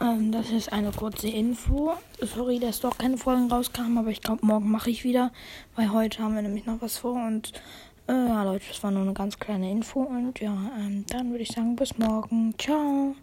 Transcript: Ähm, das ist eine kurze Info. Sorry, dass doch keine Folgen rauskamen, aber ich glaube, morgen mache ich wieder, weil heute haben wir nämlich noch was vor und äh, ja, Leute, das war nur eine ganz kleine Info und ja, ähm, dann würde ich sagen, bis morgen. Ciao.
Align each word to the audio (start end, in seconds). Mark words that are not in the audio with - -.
Ähm, 0.00 0.32
das 0.32 0.50
ist 0.50 0.72
eine 0.72 0.92
kurze 0.92 1.28
Info. 1.28 1.92
Sorry, 2.20 2.58
dass 2.58 2.80
doch 2.80 2.96
keine 2.96 3.18
Folgen 3.18 3.50
rauskamen, 3.50 3.98
aber 3.98 4.10
ich 4.10 4.22
glaube, 4.22 4.46
morgen 4.46 4.70
mache 4.70 4.90
ich 4.90 5.04
wieder, 5.04 5.30
weil 5.76 5.92
heute 5.92 6.22
haben 6.22 6.34
wir 6.34 6.42
nämlich 6.42 6.66
noch 6.66 6.80
was 6.80 6.96
vor 6.96 7.14
und 7.26 7.52
äh, 8.08 8.12
ja, 8.12 8.42
Leute, 8.44 8.64
das 8.68 8.82
war 8.82 8.90
nur 8.90 9.02
eine 9.02 9.12
ganz 9.12 9.38
kleine 9.38 9.70
Info 9.70 10.00
und 10.00 10.40
ja, 10.40 10.56
ähm, 10.78 11.04
dann 11.08 11.30
würde 11.30 11.42
ich 11.42 11.50
sagen, 11.50 11.76
bis 11.76 11.98
morgen. 11.98 12.54
Ciao. 12.58 13.14